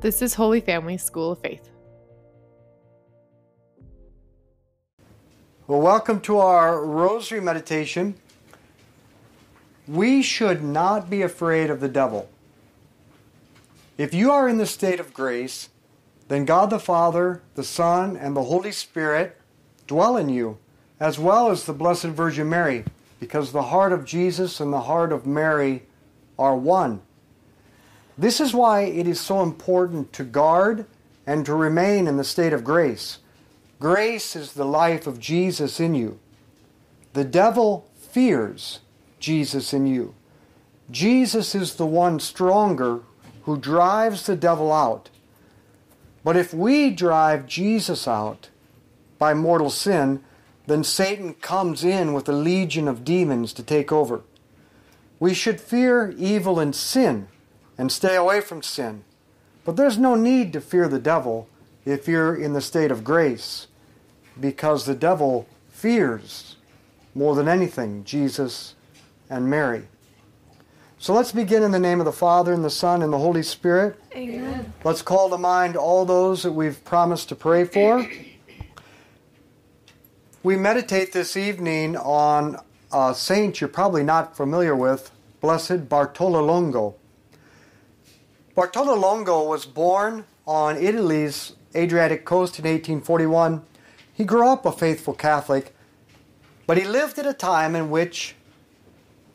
[0.00, 1.70] This is Holy Family School of Faith.
[5.66, 8.14] Well, welcome to our Rosary meditation.
[9.88, 12.28] We should not be afraid of the devil.
[13.96, 15.68] If you are in the state of grace,
[16.28, 19.36] then God the Father, the Son, and the Holy Spirit
[19.88, 20.58] dwell in you,
[21.00, 22.84] as well as the Blessed Virgin Mary,
[23.18, 25.82] because the heart of Jesus and the heart of Mary
[26.38, 27.02] are one.
[28.18, 30.86] This is why it is so important to guard
[31.24, 33.18] and to remain in the state of grace.
[33.78, 36.18] Grace is the life of Jesus in you.
[37.12, 38.80] The devil fears
[39.20, 40.14] Jesus in you.
[40.90, 43.02] Jesus is the one stronger
[43.44, 45.10] who drives the devil out.
[46.24, 48.48] But if we drive Jesus out
[49.18, 50.24] by mortal sin,
[50.66, 54.22] then Satan comes in with a legion of demons to take over.
[55.20, 57.28] We should fear evil and sin
[57.78, 59.04] and stay away from sin.
[59.64, 61.48] But there's no need to fear the devil
[61.84, 63.68] if you're in the state of grace,
[64.38, 66.56] because the devil fears
[67.14, 68.74] more than anything Jesus
[69.30, 69.84] and Mary.
[70.98, 73.44] So let's begin in the name of the Father, and the Son, and the Holy
[73.44, 74.00] Spirit.
[74.12, 74.72] Amen.
[74.82, 78.04] Let's call to mind all those that we've promised to pray for.
[80.42, 82.56] We meditate this evening on
[82.92, 86.96] a saint you're probably not familiar with, Blessed Bartolo Longo.
[88.58, 93.62] Bartolo Longo was born on Italy's Adriatic coast in 1841.
[94.12, 95.76] He grew up a faithful Catholic,
[96.66, 98.34] but he lived at a time in which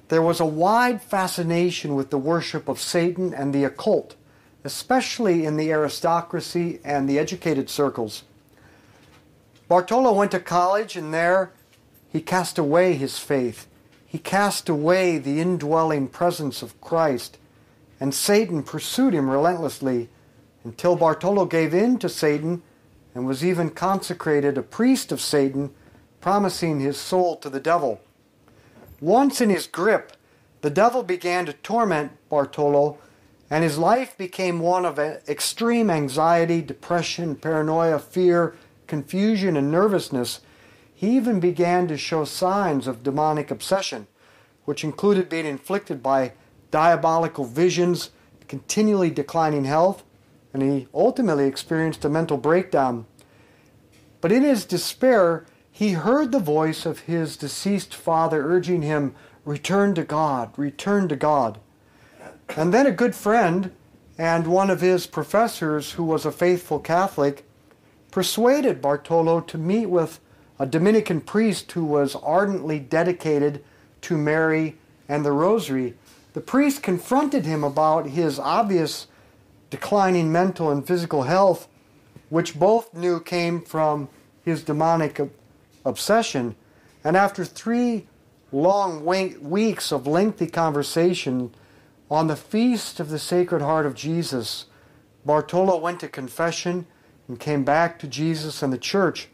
[0.10, 4.18] there was a wide fascination with the worship of Satan and the occult,
[4.66, 8.24] especially in the aristocracy and the educated circles.
[9.70, 11.54] Bartolo went to college, and there
[12.12, 13.68] he cast away his faith.
[14.06, 17.38] He cast away the indwelling presence of Christ
[18.04, 20.09] and Satan pursued him relentlessly
[20.66, 22.62] until Bartolo gave in to Satan
[23.16, 25.73] and was even consecrated a priest of Satan,
[26.20, 28.02] promising his soul to the devil.
[29.00, 30.17] Once in his grip,
[30.60, 32.98] the devil began to torment Bartolo,
[33.50, 38.54] and his life became one of uh, extreme anxiety, depression, paranoia, fear,
[38.86, 40.42] confusion, and nervousness.
[40.94, 44.08] He even began to show signs of demonic obsession,
[44.66, 46.33] which included being inflicted by
[46.73, 48.10] diabolical visions,
[48.48, 50.04] continually declining health,
[50.52, 53.06] and he ultimately experienced a mental breakdown.
[54.22, 59.14] But in his despair, he heard the voice of his deceased father urging him,
[59.45, 61.60] Return to God, return to God.
[62.58, 63.72] And then a good friend
[64.17, 67.45] and one of his professors, who was a faithful Catholic,
[68.10, 70.20] persuaded Bartolo to meet with
[70.58, 73.64] a Dominican priest who was ardently dedicated
[74.02, 75.94] to Mary and the Rosary
[76.33, 79.08] the priest confronted him about his obvious
[79.70, 81.67] declining mental and physical health,
[82.30, 84.10] which both knew came from
[84.44, 85.20] his demonic
[85.86, 86.55] obsession.
[87.04, 88.08] And after three
[88.52, 91.52] long weeks of lengthy conversation
[92.10, 94.65] on the feast of the Sacred Heart of Jesus,
[95.26, 96.86] Bartolo went to confession
[97.27, 99.30] and came back to Jesus and the church.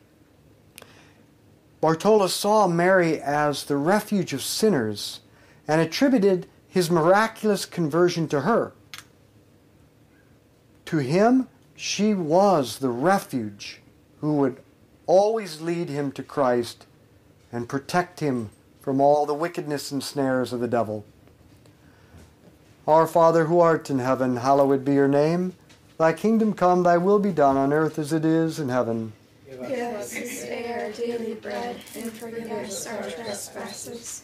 [1.81, 5.21] Bartolo saw Mary as the refuge of sinners
[5.67, 8.71] and attributed his miraculous conversion to her.
[10.85, 13.81] To him, she was the refuge
[14.21, 14.57] who would
[15.07, 16.85] always lead him to Christ
[17.51, 21.03] and protect him from all the wickedness and snares of the devil.
[22.87, 25.53] Our Father who art in heaven, hallowed be your name.
[25.97, 29.13] Thy kingdom come, thy will be done on earth as it is in heaven.
[29.49, 34.23] Give us this day our daily bread, and forgive us our trespasses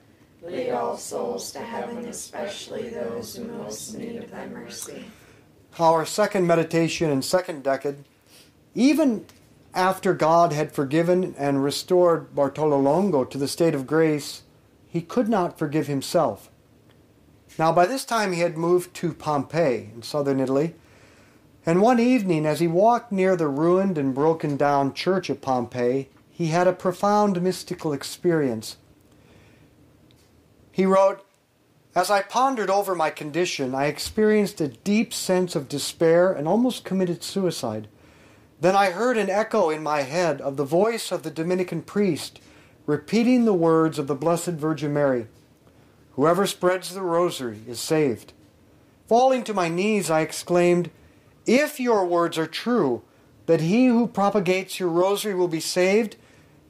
[0.41, 5.05] Lead all souls to heaven, especially those in most need of thy mercy.
[5.77, 8.03] our second meditation and second decade,
[8.73, 9.25] even
[9.73, 14.41] after God had forgiven and restored Bartolo Longo to the state of grace,
[14.87, 16.49] he could not forgive himself.
[17.59, 20.73] Now, by this time, he had moved to Pompeii in southern Italy,
[21.67, 26.09] and one evening, as he walked near the ruined and broken down church of Pompeii,
[26.31, 28.77] he had a profound mystical experience.
[30.71, 31.25] He wrote,
[31.93, 36.85] as I pondered over my condition, I experienced a deep sense of despair and almost
[36.85, 37.89] committed suicide.
[38.61, 42.39] Then I heard an echo in my head of the voice of the Dominican priest
[42.85, 45.27] repeating the words of the Blessed Virgin Mary
[46.13, 48.33] Whoever spreads the rosary is saved.
[49.07, 50.89] Falling to my knees, I exclaimed,
[51.45, 53.01] If your words are true,
[53.45, 56.15] that he who propagates your rosary will be saved,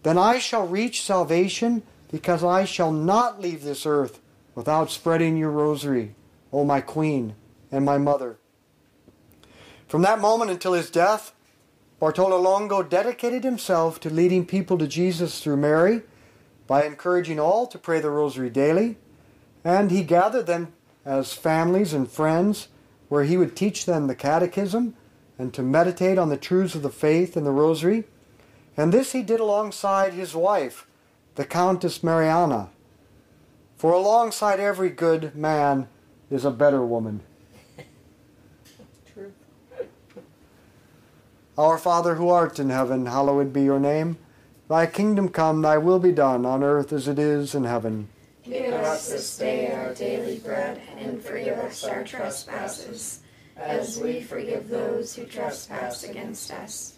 [0.03, 4.19] then I shall reach salvation because I shall not leave this earth
[4.53, 6.15] without spreading your rosary,
[6.51, 7.35] O my queen
[7.71, 8.37] and my mother.
[9.87, 11.33] From that moment until his death,
[11.99, 16.01] Bartolo Longo dedicated himself to leading people to Jesus through Mary
[16.67, 18.97] by encouraging all to pray the rosary daily,
[19.63, 20.73] and he gathered them
[21.05, 22.69] as families and friends
[23.09, 24.95] where he would teach them the catechism
[25.37, 28.05] and to meditate on the truths of the faith and the rosary.
[28.77, 30.87] And this he did alongside his wife,
[31.35, 32.69] the Countess Marianna.
[33.77, 35.87] For alongside every good man
[36.29, 37.21] is a better woman.
[39.13, 39.33] True.
[41.57, 44.17] Our Father who art in heaven, hallowed be your name.
[44.67, 48.07] Thy kingdom come, thy will be done, on earth as it is in heaven.
[48.43, 53.19] Give us this day our daily bread, and forgive us our trespasses,
[53.57, 56.97] as we forgive those who trespass against us.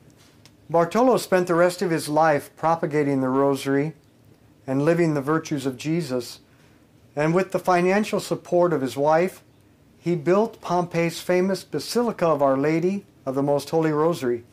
[0.71, 3.91] Bartolo spent the rest of his life propagating the rosary
[4.65, 6.39] and living the virtues of Jesus.
[7.13, 9.43] And with the financial support of his wife,
[9.99, 14.45] he built Pompeii's famous Basilica of Our Lady of the Most Holy Rosary.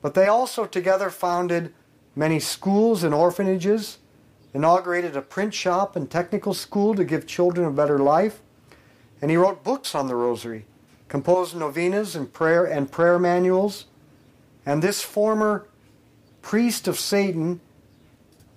[0.00, 1.74] But they also together founded
[2.16, 3.98] many schools and orphanages,
[4.54, 8.40] inaugurated a print shop and technical school to give children a better life,
[9.20, 10.64] and he wrote books on the Rosary,
[11.08, 13.84] composed novenas and prayer and prayer manuals.
[14.66, 15.66] And this former
[16.42, 17.60] priest of Satan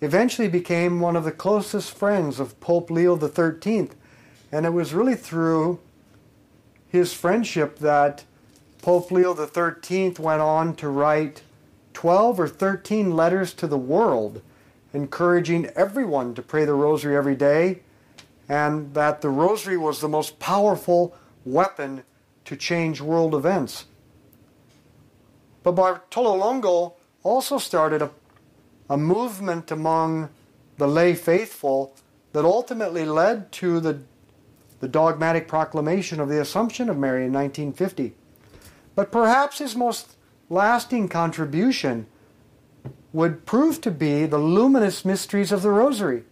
[0.01, 3.89] eventually became one of the closest friends of Pope Leo XIII.
[4.51, 5.79] And it was really through
[6.89, 8.23] his friendship that
[8.81, 11.41] Pope Leo XIII went on to write
[11.93, 14.41] 12 or 13 letters to the world,
[14.93, 17.79] encouraging everyone to pray the rosary every day,
[18.47, 22.03] and that the rosary was the most powerful weapon
[22.45, 23.85] to change world events.
[25.67, 26.93] But Bartolo Longo
[27.23, 28.09] also started a,
[28.89, 30.29] a movement among
[30.77, 31.93] the lay faithful
[32.31, 33.99] that ultimately led to the,
[34.79, 38.13] the dogmatic proclamation of the Assumption of Mary in 1950.
[38.95, 40.15] But perhaps his most
[40.49, 42.07] lasting contribution
[43.11, 46.23] would prove to be the luminous mysteries of the Rosary.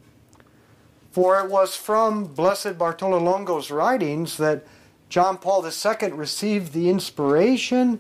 [1.12, 4.66] For it was from Blessed Bartolo Longo's writings that
[5.10, 8.00] John Paul II received the inspiration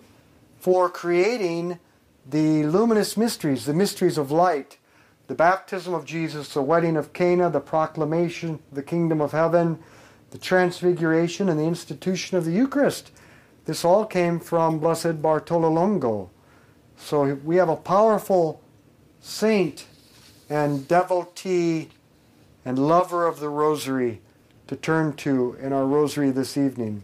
[0.66, 1.78] for creating
[2.28, 4.80] the luminous mysteries, the mysteries of light,
[5.28, 9.78] the baptism of Jesus, the wedding of Cana, the proclamation the kingdom of heaven,
[10.32, 13.12] the transfiguration, and the institution of the Eucharist.
[13.66, 16.32] This all came from Blessed Bartolo Longo.
[16.98, 18.60] So we have a powerful
[19.22, 19.86] saint
[20.50, 21.90] and devotee
[22.66, 24.20] and lover of the rosary
[24.66, 27.04] to turn to in our rosary this evening.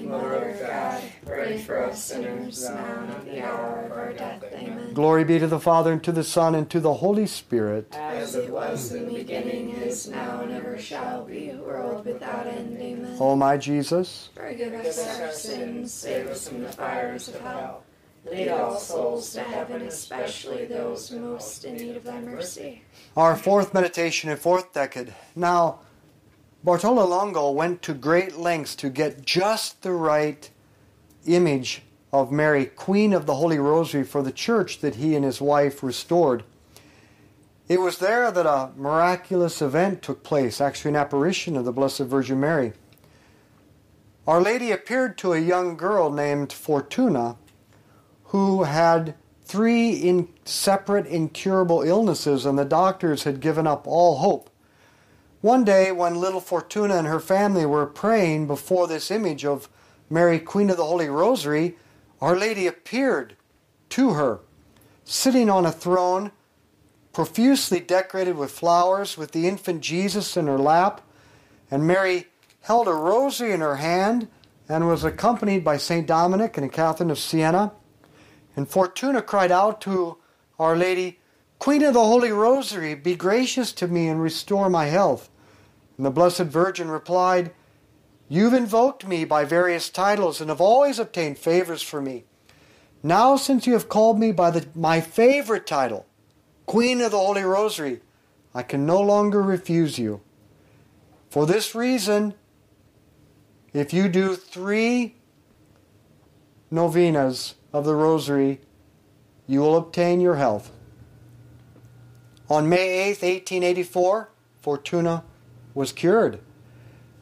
[1.51, 4.43] pray for us sinners, now and at the hour of our death.
[4.53, 4.93] Amen.
[4.93, 7.93] Glory be to the Father, and to the Son, and to the Holy Spirit.
[7.93, 12.77] As it was in the beginning, is now, and ever shall be, world without end.
[12.77, 13.17] Amen.
[13.19, 17.83] O my Jesus, Forgive us our sins, save us from the fires of hell.
[18.31, 22.83] Lead all souls to heaven, especially those most in need of thy mercy.
[23.17, 25.13] our fourth meditation and fourth decade.
[25.35, 25.79] Now,
[26.63, 30.51] Bartolo Longo went to great lengths to get just the right
[31.25, 35.41] image of Mary, Queen of the Holy Rosary, for the church that he and his
[35.41, 36.43] wife restored.
[37.67, 42.01] It was there that a miraculous event took place, actually, an apparition of the Blessed
[42.01, 42.73] Virgin Mary.
[44.27, 47.37] Our Lady appeared to a young girl named Fortuna
[48.25, 54.49] who had three in separate incurable illnesses, and the doctors had given up all hope.
[55.41, 59.67] One day, when little Fortuna and her family were praying before this image of
[60.11, 61.77] Mary, Queen of the Holy Rosary,
[62.19, 63.37] Our Lady appeared
[63.89, 64.41] to her,
[65.05, 66.31] sitting on a throne,
[67.13, 71.01] profusely decorated with flowers, with the infant Jesus in her lap,
[71.71, 72.27] and Mary
[72.61, 74.27] held a rosary in her hand
[74.67, 76.05] and was accompanied by St.
[76.05, 77.71] Dominic and Catherine of Siena.
[78.55, 80.17] And Fortuna cried out to
[80.59, 81.19] Our Lady,
[81.57, 85.29] Queen of the Holy Rosary, be gracious to me and restore my health.
[85.95, 87.51] And the Blessed Virgin replied,
[88.31, 92.23] You've invoked me by various titles and have always obtained favors for me.
[93.03, 96.05] Now, since you have called me by the, my favorite title,
[96.65, 97.99] Queen of the Holy Rosary,
[98.55, 100.21] I can no longer refuse you.
[101.29, 102.35] For this reason,
[103.73, 105.15] if you do three
[106.71, 108.61] novenas of the Rosary,
[109.45, 110.71] you will obtain your health.
[112.49, 114.29] On May 8, 1884,
[114.61, 115.25] Fortuna
[115.73, 116.39] was cured.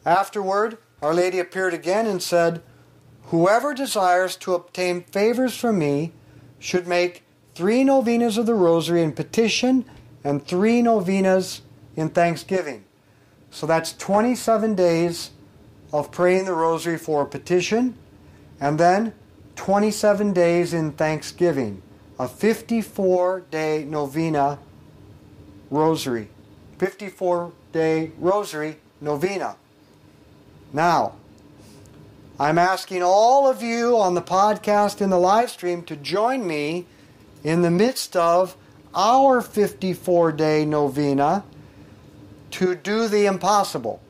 [0.06, 2.62] Afterward, Our Lady appeared again and said,
[3.26, 6.12] Whoever desires to obtain favors from me
[6.58, 7.22] should make
[7.54, 9.84] three novenas of the Rosary in petition
[10.24, 11.62] and three novenas
[11.96, 12.84] in thanksgiving.
[13.50, 15.30] So that's 27 days
[15.92, 17.96] of praying the Rosary for a petition,
[18.60, 19.12] and then
[19.56, 21.82] 27 days in thanksgiving.
[22.18, 24.58] A 54 day novena
[25.70, 26.28] rosary.
[26.78, 29.56] 54 day rosary novena.
[30.72, 31.14] Now,
[32.38, 36.86] I'm asking all of you on the podcast and the live stream to join me
[37.42, 38.56] in the midst of
[38.94, 41.44] our 54 day novena
[42.52, 44.00] to do the impossible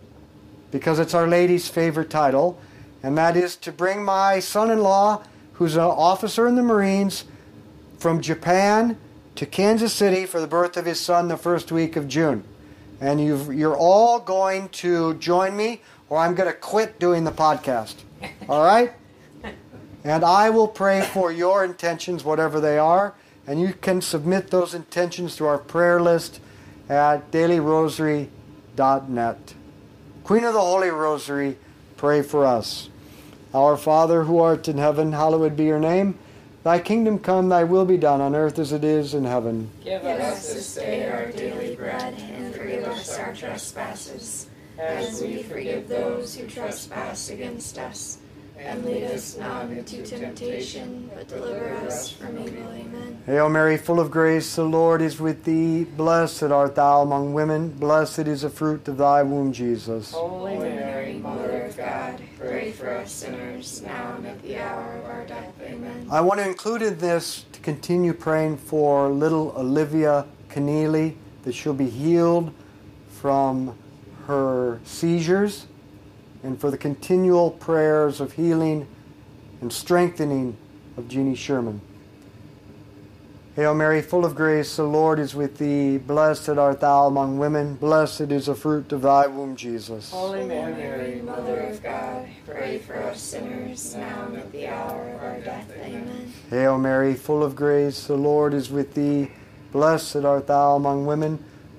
[0.71, 2.59] because it's Our Lady's favorite title,
[3.03, 5.23] and that is to bring my son in law,
[5.55, 7.25] who's an officer in the Marines,
[7.99, 8.99] from Japan
[9.35, 12.45] to Kansas City for the birth of his son the first week of June.
[13.01, 17.33] And you've, you're all going to join me, or I'm going to quit doing the
[17.33, 17.95] podcast.
[18.49, 18.93] All right?
[20.05, 23.15] And I will pray for your intentions, whatever they are,
[23.47, 26.41] and you can submit those intentions to our prayer list
[26.89, 29.55] at dailyrosary.net.
[30.25, 31.57] Queen of the Holy Rosary,
[31.97, 32.89] pray for us.
[33.55, 36.19] Our Father who art in heaven, hallowed be your name.
[36.63, 39.71] Thy kingdom come, thy will be done on earth as it is in heaven.
[39.83, 44.50] Give us this day our daily bread, and forgive us our trespasses,
[44.81, 48.19] as we forgive those who trespass against us.
[48.59, 52.71] And lead us not into temptation, but deliver us from evil.
[52.71, 53.23] Amen.
[53.25, 55.85] Hail Mary, full of grace, the Lord is with thee.
[55.85, 57.71] Blessed art thou among women.
[57.71, 60.13] Blessed is the fruit of thy womb, Jesus.
[60.13, 65.05] Holy Mary, Mother of God, pray for us sinners, now and at the hour of
[65.07, 65.55] our death.
[65.63, 66.07] Amen.
[66.11, 71.15] I want to include in this to continue praying for little Olivia Keneally,
[71.45, 72.53] that she'll be healed
[73.09, 73.75] from
[74.31, 75.67] her seizures,
[76.43, 78.87] and for the continual prayers of healing
[79.61, 80.57] and strengthening
[80.97, 81.81] of Jeannie Sherman.
[83.57, 85.99] Hail Mary, full of grace, the Lord is with thee.
[85.99, 87.75] Blessed art thou among women.
[87.75, 90.13] Blessed is the fruit of thy womb, Jesus.
[90.13, 95.23] Holy Mary, Mother of God, pray for us sinners, now and at the hour of
[95.23, 95.69] our death.
[95.83, 96.33] Amen.
[96.49, 99.33] Hail Mary, full of grace, the Lord is with thee.
[99.73, 101.45] Blessed art thou among women.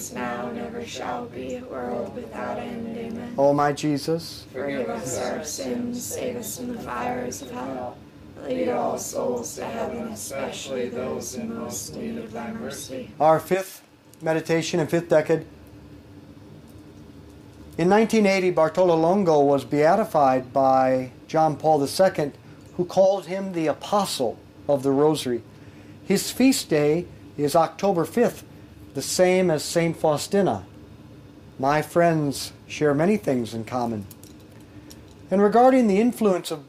[0.00, 2.96] is now, and ever shall be, world without end.
[2.96, 3.34] Amen.
[3.36, 7.98] O my Jesus, Forgive us our sins, save us from the fires of hell.
[8.44, 13.10] Lead all souls to heaven, especially those in most need of thy mercy.
[13.20, 13.82] our fifth
[14.22, 15.44] meditation and fifth decade.
[17.76, 22.32] In 1980, Bartolo Longo was beatified by John Paul II,
[22.76, 25.42] who called him the Apostle of the Rosary.
[26.04, 28.42] His feast day is October 5th,
[28.94, 29.96] the same as St.
[29.96, 30.64] Faustina.
[31.58, 34.06] My friends share many things in common.
[35.30, 36.64] And regarding the influence of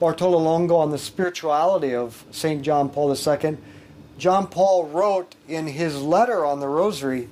[0.00, 2.62] Bartolo Longo on the spirituality of St.
[2.62, 3.58] John Paul II,
[4.18, 7.28] John Paul wrote in his letter on the Rosary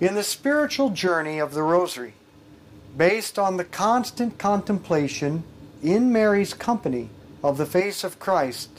[0.00, 2.14] In the spiritual journey of the Rosary,
[2.96, 5.42] based on the constant contemplation
[5.82, 7.10] in Mary's company
[7.42, 8.70] of the face of Christ,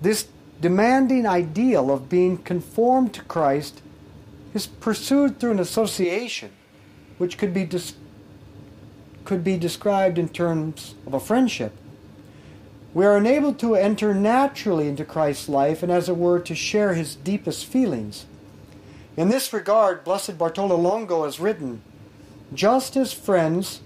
[0.00, 0.28] this
[0.60, 3.82] demanding ideal of being conformed to Christ
[4.52, 6.50] is pursued through an association
[7.18, 7.68] which could be,
[9.24, 11.72] could be described in terms of a friendship.
[12.92, 16.94] We are enabled to enter naturally into Christ's life and, as it were, to share
[16.94, 18.26] his deepest feelings.
[19.16, 21.82] In this regard, Blessed Bartolo Longo has written
[22.52, 23.80] Just as friends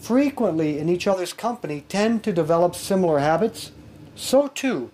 [0.00, 3.72] frequently in each other's company tend to develop similar habits,
[4.14, 4.90] so too,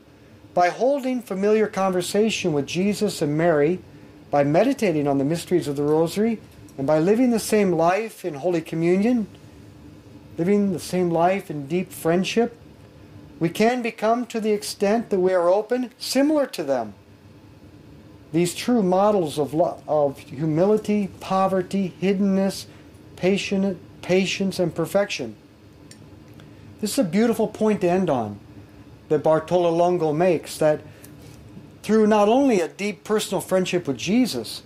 [0.54, 3.80] by holding familiar conversation with Jesus and Mary,
[4.30, 6.40] by meditating on the mysteries of the Rosary,
[6.78, 9.26] and by living the same life in Holy Communion,
[10.38, 12.56] living the same life in deep friendship,
[13.40, 16.94] we can become, to the extent that we are open, similar to them.
[18.32, 19.54] These true models of,
[19.88, 22.66] of humility, poverty, hiddenness,
[23.16, 25.36] patient, patience, and perfection.
[26.80, 28.38] This is a beautiful point to end on
[29.08, 30.80] that Bartolo Longo makes that
[31.82, 34.62] through not only a deep personal friendship with Jesus,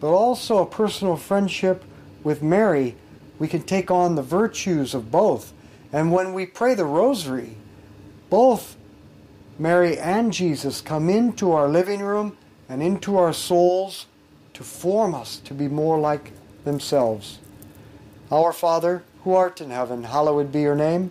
[0.00, 1.84] but also a personal friendship
[2.24, 2.96] with Mary,
[3.38, 5.52] we can take on the virtues of both.
[5.92, 7.56] And when we pray the rosary,
[8.30, 8.76] both
[9.58, 12.36] Mary and Jesus come into our living room
[12.68, 14.06] and into our souls
[14.54, 16.32] to form us to be more like
[16.64, 17.38] themselves.
[18.30, 21.10] Our Father, who art in heaven, hallowed be your name.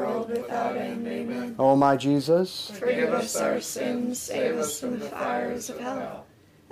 [0.00, 1.06] world without end.
[1.06, 1.56] Amen.
[1.58, 6.24] O my Jesus, Forgive us our sins, save us from the fires of hell.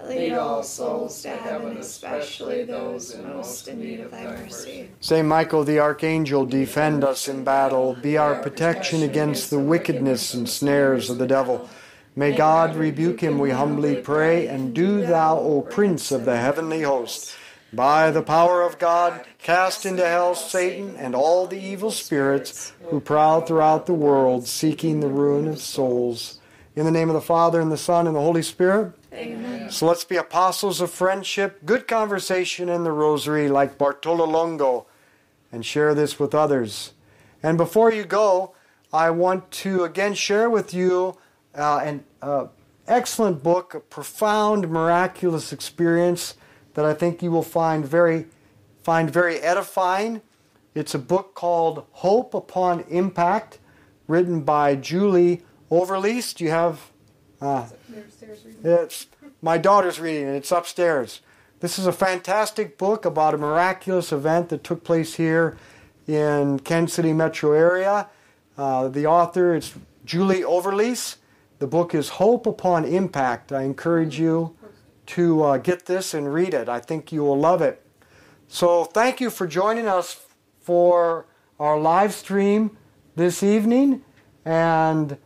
[0.05, 4.91] Lead all souls to heaven, especially those most in need of thy mercy.
[5.01, 7.95] Saint Michael the Archangel, defend us in battle.
[8.03, 11.69] Be our protection against the wickedness and snares of the devil.
[12.15, 16.83] May God rebuke him, we humbly pray, and do thou, O Prince of the heavenly
[16.83, 17.35] host,
[17.73, 23.01] by the power of God, cast into hell Satan and all the evil spirits who
[23.01, 26.41] prowl throughout the world, seeking the ruin of souls.
[26.75, 28.93] In the name of the Father, and the Son, and the Holy Spirit.
[29.13, 29.71] Amen.
[29.71, 34.87] So let's be apostles of friendship, good conversation, and the rosary like Bartolo Longo,
[35.51, 36.93] and share this with others.
[37.43, 38.55] And before you go,
[38.93, 41.17] I want to again share with you
[41.55, 42.49] uh, an uh,
[42.87, 46.35] excellent book, a profound, miraculous experience
[46.77, 48.27] that I think you will find very,
[48.83, 50.21] find very edifying.
[50.75, 53.59] It's a book called Hope Upon Impact,
[54.07, 56.35] written by Julie Overlease.
[56.35, 56.93] Do you have?
[57.41, 57.67] Uh,
[58.63, 59.07] it's
[59.41, 60.35] my daughter's reading it.
[60.35, 61.23] It's upstairs.
[61.61, 65.57] This is a fantastic book about a miraculous event that took place here
[66.07, 68.09] in Kansas City metro area.
[68.59, 69.73] Uh, the author is
[70.05, 71.17] Julie Overlease.
[71.59, 73.51] The book is Hope Upon Impact.
[73.51, 74.56] I encourage you
[75.07, 76.69] to uh, get this and read it.
[76.69, 77.83] I think you will love it.
[78.49, 80.27] So thank you for joining us
[80.61, 81.27] for
[81.59, 82.77] our live stream
[83.17, 84.03] this evening,
[84.45, 85.17] and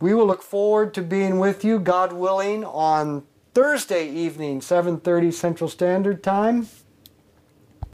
[0.00, 5.70] we will look forward to being with you, God willing, on Thursday evening, 7:30 Central
[5.70, 6.68] Standard Time.